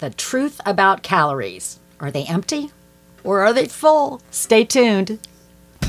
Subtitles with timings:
[0.00, 1.78] The truth about calories.
[2.00, 2.70] Are they empty
[3.22, 4.22] or are they full?
[4.30, 5.18] Stay tuned.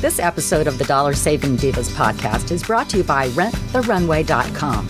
[0.01, 4.89] This episode of the Dollar Saving Divas podcast is brought to you by renttherunway.com.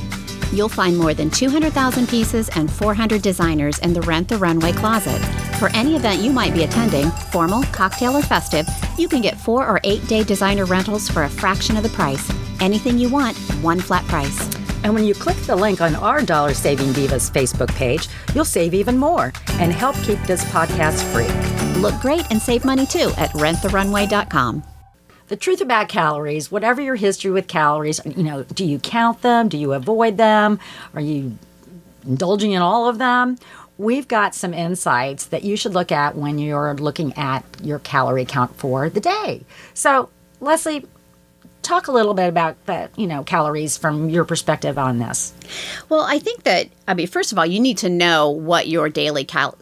[0.52, 5.20] You'll find more than 200,000 pieces and 400 designers in the Rent the Runway closet.
[5.60, 8.68] For any event you might be attending, formal, cocktail, or festive,
[8.98, 12.28] you can get four or eight day designer rentals for a fraction of the price.
[12.60, 14.61] Anything you want, one flat price.
[14.84, 18.74] And when you click the link on our Dollar Saving Divas Facebook page, you'll save
[18.74, 21.82] even more and help keep this podcast free.
[21.82, 24.64] Look great and save money too at renttherunway.com.
[25.28, 29.48] The truth about calories, whatever your history with calories, you know, do you count them?
[29.48, 30.60] Do you avoid them?
[30.94, 31.38] Are you
[32.06, 33.38] indulging in all of them?
[33.78, 38.26] We've got some insights that you should look at when you're looking at your calorie
[38.26, 39.46] count for the day.
[39.74, 40.10] So,
[40.42, 40.86] Leslie,
[41.62, 45.34] talk a little bit about the you know calories from your perspective on this
[45.90, 48.90] well i think that i mean first of all you need to know what your
[48.90, 49.58] daily cal-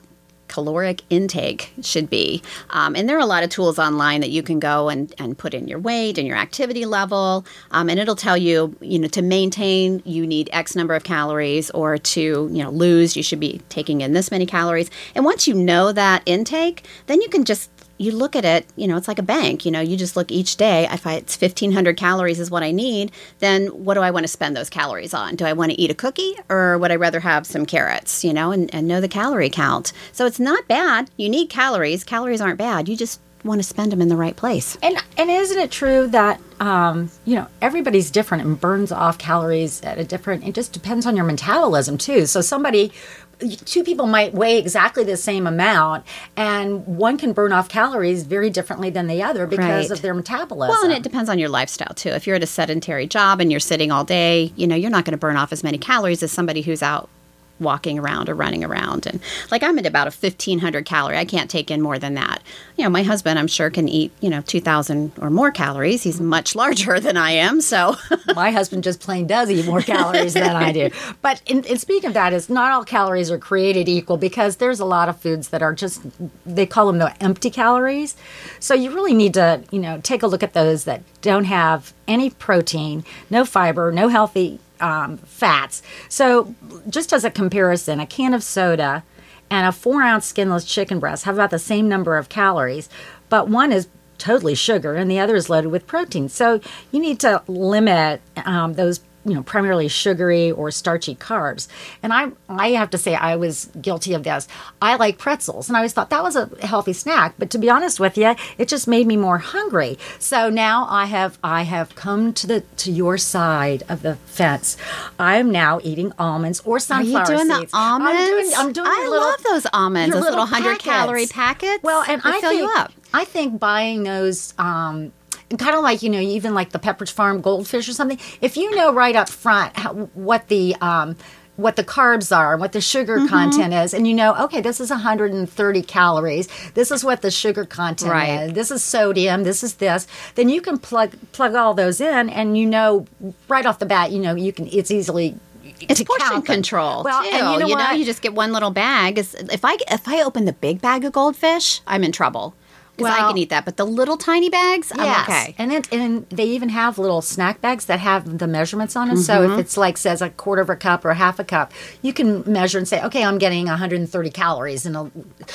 [0.50, 2.44] caloric intake should be.
[2.72, 5.38] Um, and there are a lot of tools online that you can go and, and
[5.38, 7.46] put in your weight and your activity level.
[7.72, 11.70] Um, and it'll tell you, you know, to maintain, you need X number of calories,
[11.70, 14.90] or to, you know, lose, you should be taking in this many calories.
[15.16, 18.88] And once you know that intake, then you can just you look at it, you
[18.88, 19.66] know, it's like a bank.
[19.66, 20.88] You know, you just look each day.
[20.90, 24.30] If I, it's 1,500 calories is what I need, then what do I want to
[24.30, 25.36] spend those calories on?
[25.36, 28.34] Do I want to eat a cookie or would I rather have some carrots, you
[28.34, 29.92] know, and, and know the calorie count?
[30.14, 31.12] So it's not bad.
[31.18, 32.06] You need calories.
[32.06, 32.88] Calories aren't bad.
[32.88, 34.78] You just want to spend them in the right place.
[34.82, 39.82] And and isn't it true that um, you know everybody's different and burns off calories
[39.82, 40.46] at a different?
[40.46, 42.26] It just depends on your metabolism too.
[42.26, 42.92] So somebody
[43.40, 46.06] two people might weigh exactly the same amount
[46.36, 49.92] and one can burn off calories very differently than the other because right.
[49.92, 50.76] of their metabolism.
[50.76, 52.10] Well, and it depends on your lifestyle too.
[52.10, 55.06] If you're at a sedentary job and you're sitting all day, you know, you're not
[55.06, 57.10] going to burn off as many calories as somebody who's out
[57.60, 59.06] walking around or running around.
[59.06, 59.20] And
[59.52, 61.18] like I'm at about a 1500 calorie.
[61.18, 62.42] I can't take in more than that.
[62.78, 66.04] You know, my husband, I'm sure, can eat, you know, 2000 or more calories.
[66.04, 67.62] He's much larger than I am.
[67.62, 67.96] So
[68.36, 70.90] my husband just plain does eat more calories than I do.
[71.22, 74.80] But in, in speaking of that, is not all calories are created equal because there's
[74.80, 76.02] a lot of foods that are just,
[76.46, 78.16] they call them the empty calories.
[78.60, 81.94] So you really need to, you know, take a look at those that don't have
[82.08, 85.82] any protein, no fiber, no healthy um, fats.
[86.08, 86.54] So,
[86.90, 89.04] just as a comparison, a can of soda
[89.50, 92.90] and a four ounce skinless chicken breast have about the same number of calories,
[93.30, 96.30] but one is totally sugar and the other is loaded with protein.
[96.30, 101.68] So, you need to limit um, those you know primarily sugary or starchy carbs.
[102.02, 104.48] And i i have to say i was guilty of this.
[104.82, 107.70] I like pretzels and i always thought that was a healthy snack but to be
[107.70, 109.98] honest with you it just made me more hungry.
[110.20, 114.78] So now i have i have come to the to your side of the fence.
[115.20, 118.74] I'm now eating almonds or sunflower Are you doing seeds the almonds i'm doing, I'm
[118.74, 121.84] doing i little, love those almonds those little, little 100 calorie packets.
[121.84, 122.92] well and i fill think, you up.
[123.14, 125.12] I think buying those um
[125.58, 128.20] kind of like you know even like the Pepperidge Farm goldfish or something.
[128.42, 131.16] If you know right up front how, what the um,
[131.56, 133.28] what the carbs are, and what the sugar mm-hmm.
[133.28, 136.48] content is, and you know, okay, this is 130 calories.
[136.74, 138.44] This is what the sugar content right.
[138.44, 138.54] is.
[138.54, 139.44] This is sodium.
[139.44, 140.08] This is this.
[140.36, 143.06] Then you can plug plug all those in, and you know
[143.48, 144.68] right off the bat, you know, you can.
[144.68, 145.36] It's easily
[145.82, 147.04] it's portion control.
[147.04, 147.30] Well, too.
[147.30, 149.18] and you, know, you know, you just get one little bag.
[149.18, 152.54] If I if I open the big bag of goldfish, I'm in trouble
[153.00, 153.66] because well, I can eat that.
[153.66, 155.30] But the little tiny bags, I'm yes.
[155.30, 155.56] okay.
[155.58, 159.18] And then and they even have little snack bags that have the measurements on them.
[159.18, 159.24] Mm-hmm.
[159.24, 159.60] So if mm-hmm.
[159.60, 161.72] it's like says a quarter of a cup or half a cup,
[162.02, 165.12] you can measure and say, okay, I'm getting 130 calories, and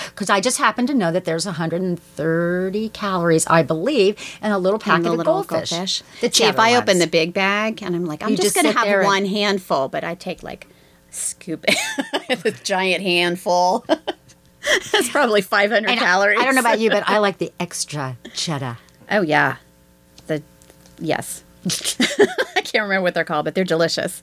[0.09, 4.79] because I just happen to know that there's 130 calories, I believe, in a little
[4.79, 5.71] packet of goldfish.
[5.71, 6.03] goldfish.
[6.21, 6.83] See, if I ones.
[6.83, 9.25] open the big bag and I'm like, I'm you just, just going to have one
[9.25, 10.67] handful, but I take like
[11.11, 13.85] scoop it, a giant handful.
[14.93, 16.39] That's probably 500 and calories.
[16.39, 18.79] I, I don't know about you, but I like the extra cheddar.
[19.11, 19.57] Oh yeah,
[20.27, 20.43] the
[20.99, 21.43] yes.
[21.67, 24.23] I can't remember what they're called, but they're delicious.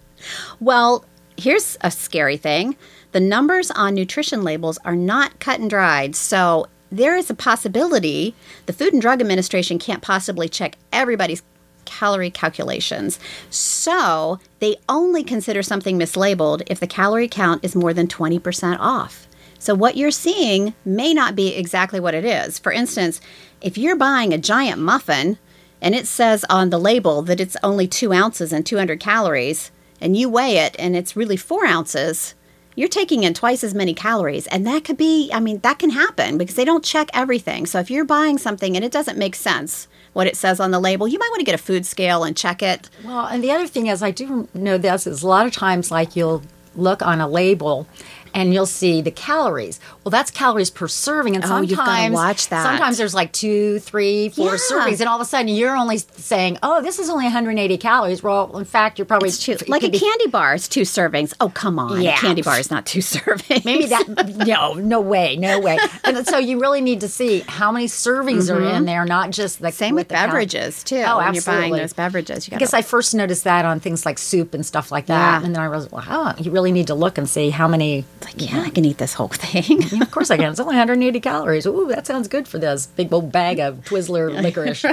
[0.60, 1.06] Well,
[1.38, 2.76] here's a scary thing:
[3.12, 6.16] the numbers on nutrition labels are not cut and dried.
[6.16, 8.36] So there is a possibility
[8.66, 11.42] the Food and Drug Administration can't possibly check everybody's
[11.86, 13.20] calorie calculations.
[13.50, 19.28] So they only consider something mislabeled if the calorie count is more than 20% off.
[19.62, 22.58] So what you're seeing may not be exactly what it is.
[22.58, 23.22] For instance,
[23.62, 25.38] if you're buying a giant muffin
[25.80, 29.70] and it says on the label that it's only two ounces and 200 calories,
[30.02, 32.34] and you weigh it and it's really four ounces,
[32.76, 34.48] you're taking in twice as many calories.
[34.48, 37.68] And that could be, I mean, that can happen because they don't check everything.
[37.68, 40.80] So if you're buying something and it doesn't make sense, what it says on the
[40.80, 42.90] label, you might want to get a food scale and check it.
[43.06, 45.92] Well, and the other thing is, I do know this is a lot of times,
[45.92, 46.42] like you'll
[46.76, 47.88] look on a label
[48.34, 49.80] and you'll see the calories.
[50.04, 52.64] Well, that's calories per serving, and Oh, sometimes you've gotta watch that.
[52.64, 54.58] Sometimes there's like two, three, four Yeah.
[54.58, 58.24] servings, and all of a sudden you're only saying, "Oh, this is only 180 calories."
[58.24, 61.34] Well, in fact, you're probably two, like a be- candy bar is two servings.
[61.40, 62.02] Oh, come on.
[62.02, 62.16] Yeah.
[62.16, 63.66] A candy bar is not two servings.
[63.66, 64.08] Maybe that
[64.48, 65.78] no, no way, no way.
[66.04, 69.60] And so you really need to see how many servings are in there, not just
[69.62, 69.78] the Mm-hmm.
[69.82, 70.98] Same with the cal- beverages, too.
[71.08, 71.80] Oh, when you're buying absolutely.
[71.80, 72.48] those beverages.
[72.48, 75.40] You I guess I first noticed that on things like soup and stuff like that,
[75.40, 75.46] Yeah.
[75.46, 78.06] and then I was, wow, you really need to look and see how many.
[78.26, 79.82] Like, yeah, I can eat this whole thing.
[79.92, 80.52] Yeah, of course I can.
[80.52, 81.66] It's only 180 calories.
[81.66, 84.86] Ooh, that sounds good for this big old bag of Twizzler licorice.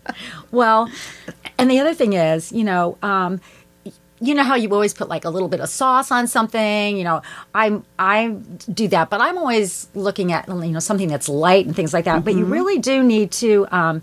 [0.50, 0.90] well,
[1.58, 3.40] and the other thing is, you know, um,
[4.20, 6.96] you know how you always put like a little bit of sauce on something.
[6.96, 7.22] You know,
[7.54, 8.28] I'm I
[8.72, 12.04] do that, but I'm always looking at you know something that's light and things like
[12.06, 12.24] that.
[12.24, 13.66] But you really do need to.
[13.70, 14.02] Um,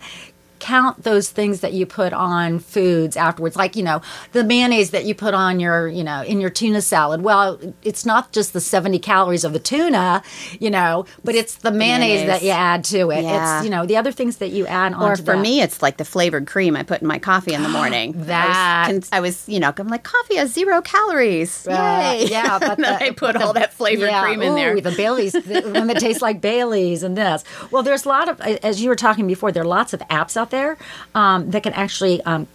[0.59, 5.05] count those things that you put on foods afterwards like you know the mayonnaise that
[5.05, 8.61] you put on your you know in your tuna salad well it's not just the
[8.61, 10.23] 70 calories of the tuna
[10.59, 12.27] you know but it's the mayonnaise, Mayonnaise.
[12.27, 13.57] that you add to it Yeah.
[13.59, 15.97] it's you know the other things that you add on or for me, it's like
[15.97, 18.13] the flavored cream I put in my coffee in the morning.
[18.25, 21.67] That- I was, I was, you know, I'm like, coffee has zero calories.
[21.67, 21.71] Uh,
[22.19, 22.27] Yay.
[22.27, 24.79] yeah, but the- I put the- all that flavored yeah, cream in ooh, there.
[24.81, 27.43] The Bailey's, the one that tastes like Bailey's, and this.
[27.71, 30.37] Well, there's a lot of, as you were talking before, there are lots of apps
[30.37, 30.54] out there
[31.13, 32.21] um, that can actually.
[32.23, 32.47] Um,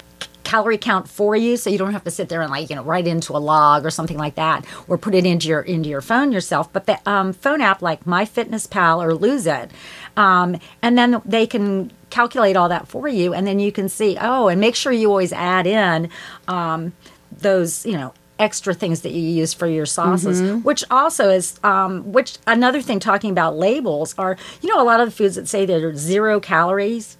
[0.51, 2.83] calorie count for you so you don't have to sit there and like you know
[2.83, 6.01] write into a log or something like that or put it into your into your
[6.01, 9.71] phone yourself but the um, phone app like myfitnesspal or lose it
[10.17, 14.17] um, and then they can calculate all that for you and then you can see
[14.21, 16.09] oh and make sure you always add in
[16.49, 16.93] um,
[17.31, 22.11] those you know extra things that you use for your sauces which also is um,
[22.11, 25.47] which another thing talking about labels are you know a lot of the foods that
[25.47, 27.19] say they're zero calories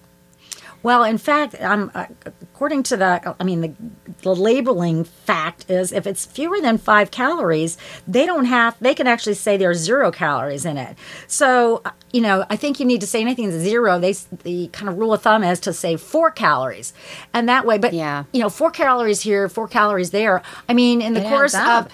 [0.83, 1.91] well, in fact, um,
[2.51, 3.73] according to the, I mean, the,
[4.23, 9.07] the labeling fact is if it's fewer than five calories, they don't have, they can
[9.07, 10.97] actually say there's zero calories in it.
[11.27, 13.99] So, uh, you know, I think you need to say anything that's zero.
[13.99, 14.13] They,
[14.43, 16.93] the kind of rule of thumb is to say four calories.
[17.33, 18.25] And that way, but, Yeah.
[18.33, 20.41] you know, four calories here, four calories there.
[20.67, 21.87] I mean, in the It course of,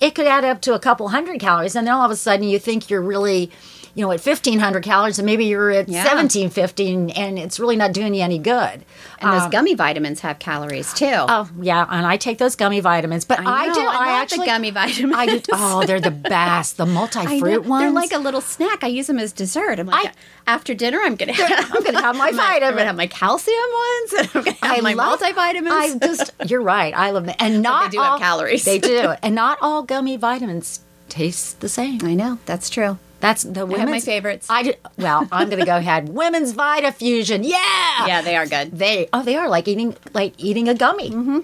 [0.00, 1.76] it could add up to a couple hundred calories.
[1.76, 3.50] And then all of a sudden you think you're really,
[3.94, 6.04] you know, at 1500 calories and maybe you're at Yeah.
[6.04, 8.84] 1750 and it's really not doing you any good.
[9.20, 11.06] and those um, gummy vitamins have calories too.
[11.12, 13.80] Oh yeah, and I take those gummy vitamins, but I, know, do.
[13.80, 15.14] I love the actually gummy vitamins.
[15.16, 15.40] I do.
[15.52, 16.76] Oh, they're the best.
[16.78, 17.82] The multi-fruit ones.
[17.82, 18.82] They're like a little snack.
[18.82, 19.78] I use them as dessert.
[19.78, 20.12] I'm like, I-
[20.46, 23.06] after dinner, I'm gonna have, I'm gonna have my I'm gonna- I'm gonna have my
[23.06, 24.12] calcium ones.
[24.14, 25.70] And I'm gonna have I my love- multivitamins.
[25.70, 26.30] I just.
[26.46, 26.94] You're right.
[26.96, 28.64] I love them, and not they do have calories.
[28.64, 32.00] They do, and not all gummy vitamins taste the same.
[32.04, 32.98] I know that's true.
[33.22, 34.48] That's the women's my favorites.
[34.50, 36.08] I do, well, I'm going to go ahead.
[36.08, 37.48] Women's Vitafusion.
[37.48, 38.06] Yeah.
[38.06, 38.72] Yeah, they are good.
[38.72, 41.38] They oh they are like eating like eating a gummy, mm-hmm.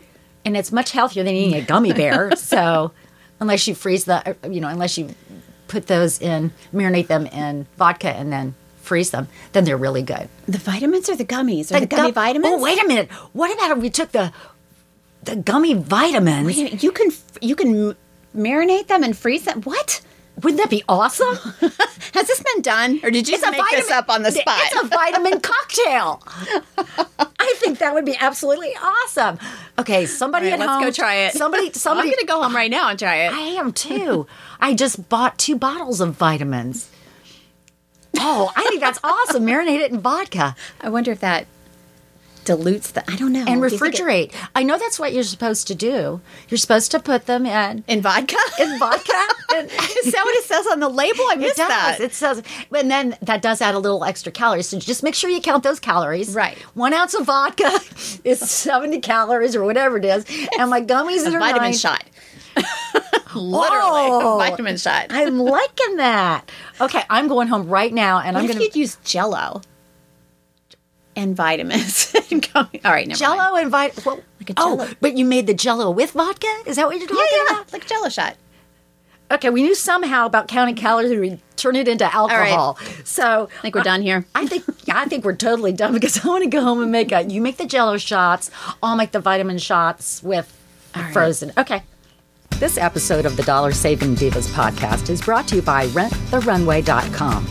[0.45, 2.35] and it's much healthier than eating a gummy bear.
[2.37, 2.91] so
[3.39, 5.15] unless you freeze the you know unless you
[5.69, 10.29] put those in marinate them in vodka and then freeze them, then they're really good.
[10.47, 11.71] The vitamins or the gummies?
[11.71, 12.55] Or the, gummy gum- vitamins?
[12.55, 13.09] Oh wait a minute!
[13.33, 14.33] What about if we took the
[15.23, 16.45] the gummy vitamins?
[16.45, 17.95] Wait a minute, You can you can
[18.37, 19.63] marinate them and freeze them.
[19.63, 20.01] What?
[20.43, 21.37] Wouldn't that be awesome?
[22.15, 24.59] Has this been done, or did you just make this up on the spot?
[24.65, 26.23] It's a vitamin cocktail.
[27.41, 29.39] I think that would be absolutely awesome.
[29.79, 30.83] Okay, somebody right, at let's home.
[30.83, 31.33] go try it.
[31.35, 32.09] Somebody, somebody.
[32.09, 33.33] I'm going to go home right now and try it.
[33.33, 34.27] I am too.
[34.61, 36.91] I just bought two bottles of vitamins.
[38.19, 39.45] Oh, I think that's awesome.
[39.47, 41.47] Marinate it in vodka I wonder if that
[42.45, 43.09] dilutes the.
[43.11, 43.45] I don't know.
[43.47, 44.33] and think it- refrigerate.
[44.55, 46.21] I know that's what you're supposed to do.
[46.49, 48.37] You're supposed to put them in in vodka.
[48.59, 49.13] in vodka.
[49.55, 51.25] And, Is that what it says on the label?
[51.29, 51.69] I It missed does.
[51.69, 52.01] that.
[52.01, 52.43] It says,
[52.75, 54.69] and then that does add a little extra calories.
[54.69, 56.35] So just make sure you count those calories.
[56.35, 56.57] Right.
[56.75, 57.71] One ounce of vodka
[58.25, 60.25] is seventy calories or whatever it is,
[60.59, 61.73] and my gummies a are vitamin nine.
[61.75, 62.05] shot.
[63.35, 64.39] Literally, Oh.
[64.39, 65.07] vitamin shot.
[65.11, 66.51] I'm liking that.
[66.81, 69.61] Okay, I'm going home right now, and What I'm going to use Jello
[71.15, 72.15] and vitamins?
[72.31, 73.17] and All right, never mind.
[73.17, 74.05] Jello and vit.
[74.07, 76.47] Well, Like oh, but you made the Jello with vodka?
[76.67, 77.73] Is that what you're talking Yeah, yeah, about?
[77.73, 78.37] like a Jello shot.
[79.31, 82.79] Okay, we knew somehow about counting calories and we turn it into alcohol.
[83.05, 84.25] So I think we're done here.
[84.35, 87.13] I think I think we're totally done because I want to go home and make
[87.13, 87.25] a.
[87.25, 88.51] You make the Jello shots.
[88.83, 90.55] I'll make the vitamin shots with
[91.13, 91.53] frozen.
[91.59, 91.83] Okay.
[92.59, 97.47] This episode of the Dollar Saving Divas podcast is brought to you by RentTheRunway.com.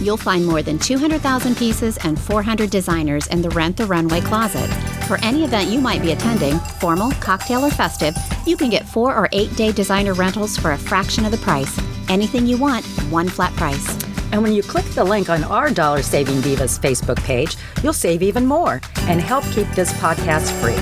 [0.00, 4.68] You'll find more than 200,000 pieces and 400 designers in the Rent the Runway closet.
[5.08, 8.14] For any event you might be attending, formal, cocktail, or festive,
[8.46, 11.80] you can get four or eight day designer rentals for a fraction of the price.
[12.10, 13.88] Anything you want, one flat price.
[14.32, 18.22] And when you click the link on our Dollar Saving Divas Facebook page, you'll save
[18.22, 20.76] even more and help keep this podcast free.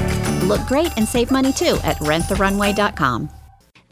[0.48, 3.30] Look great and save money too at renttherunway.com.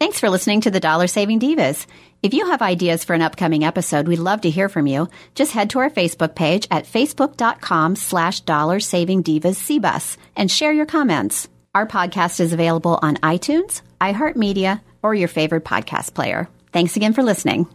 [0.01, 1.87] Thanks for listening to the Dollar Saving Divas.
[2.25, 5.11] If you have ideas for an upcoming episode, we'd love to hear from you.
[5.35, 10.73] Just head to our Facebook page at facebook.com slash dollar saving divas cbus and share
[10.73, 11.49] your comments.
[11.75, 16.49] Our podcast is available on iTunes, iHeartMedia, or your favorite podcast player.
[16.73, 17.67] Thanks again for listening.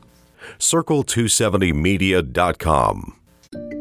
[0.58, 3.19] Circle270media.com.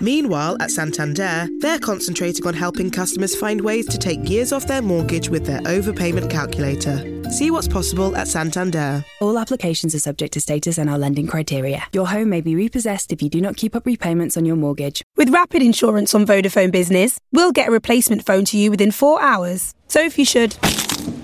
[0.00, 4.80] Meanwhile, at Santander, they're concentrating on helping customers find ways to take years off their
[4.80, 7.20] mortgage with their overpayment calculator.
[7.30, 9.04] See what's possible at Santander.
[9.20, 11.84] All applications are subject to status and our lending criteria.
[11.92, 15.02] Your home may be repossessed if you do not keep up repayments on your mortgage.
[15.16, 19.20] With Rapid Insurance on Vodafone Business, we'll get a replacement phone to you within four
[19.20, 19.74] hours.
[19.86, 20.56] So if you should.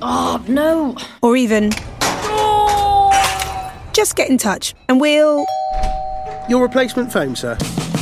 [0.02, 0.96] Oh, no.
[1.22, 1.70] Or even.
[3.94, 5.46] Just get in touch and we'll.
[6.50, 7.56] Your replacement phone, sir.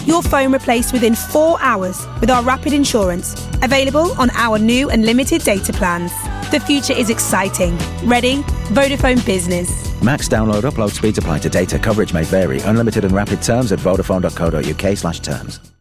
[0.06, 3.34] Your phone replaced within four hours with our Rapid Insurance.
[3.62, 6.12] Available on our new and limited data plans.
[6.50, 7.76] The future is exciting.
[8.04, 8.42] Ready?
[8.74, 9.70] Vodafone Business.
[10.02, 11.78] Max download upload speeds apply to data.
[11.78, 12.60] Coverage may vary.
[12.60, 15.73] Unlimited and rapid terms at vodafone.co.uk slash terms.